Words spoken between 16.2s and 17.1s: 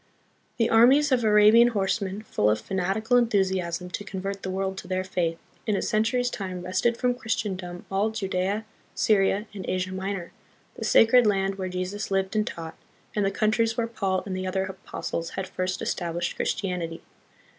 Christianity.